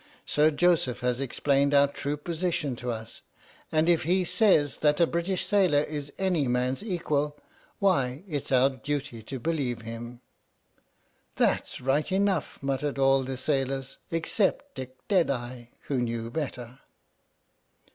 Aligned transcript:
Sir 0.25 0.49
Joseph 0.49 1.01
has 1.01 1.19
explained 1.19 1.75
our 1.75 1.85
true 1.87 2.17
position 2.17 2.75
to 2.77 2.89
us, 2.89 3.21
and 3.71 3.87
if 3.87 4.01
he 4.01 4.25
says 4.25 4.77
that 4.77 4.99
a 4.99 5.05
British 5.05 5.45
sailor 5.45 5.83
is 5.83 6.11
any 6.17 6.47
man's 6.47 6.81
equal, 6.81 7.37
why 7.77 8.23
it's 8.27 8.51
our 8.51 8.71
duty 8.71 9.21
to 9.21 9.37
believe 9.39 9.83
him!" 9.83 10.21
"That's 11.35 11.81
right 11.81 12.11
enough!" 12.11 12.57
muttered 12.63 12.97
all 12.97 13.21
the 13.23 13.37
sailors, 13.37 13.99
except 14.09 14.73
Dick 14.73 14.97
Deadeye, 15.07 15.65
who 15.81 15.99
knew 15.99 16.31
better. 16.31 16.79